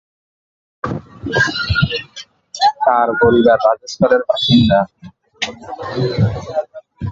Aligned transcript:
তাঁর 2.85 3.07
পরিবার 3.21 3.57
রাজস্থানের 3.67 4.21
বাসিন্দা। 4.29 4.79